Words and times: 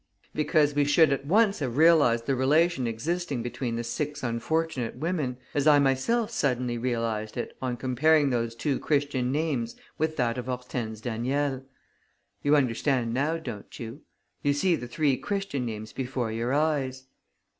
"Because 0.33 0.73
we 0.73 0.83
should 0.83 1.13
at 1.13 1.27
once 1.27 1.59
have 1.59 1.77
realized 1.77 2.25
the 2.25 2.35
relation 2.35 2.87
existing 2.87 3.43
between 3.43 3.75
the 3.75 3.83
six 3.83 4.23
unfortunate 4.23 4.95
women, 4.95 5.37
as 5.53 5.67
I 5.67 5.77
myself 5.77 6.31
suddenly 6.31 6.75
realized 6.75 7.37
it 7.37 7.55
on 7.61 7.77
comparing 7.77 8.31
those 8.31 8.55
two 8.55 8.79
Christian 8.79 9.31
names 9.31 9.75
with 9.99 10.17
that 10.17 10.39
of 10.39 10.47
Hortense 10.47 11.01
Daniel. 11.01 11.65
You 12.41 12.55
understand 12.55 13.13
now, 13.13 13.37
don't 13.37 13.79
you? 13.79 14.01
You 14.41 14.53
see 14.53 14.75
the 14.75 14.87
three 14.87 15.17
Christian 15.17 15.67
names 15.67 15.93
before 15.93 16.31
your 16.31 16.51
eyes...." 16.51 17.05